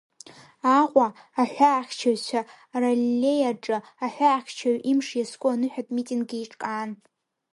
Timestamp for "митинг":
5.95-6.29